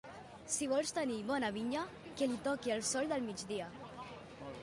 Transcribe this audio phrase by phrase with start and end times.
[0.53, 1.83] Si vols tenir bona vinya,
[2.21, 3.71] que li toqui el sol del migdia.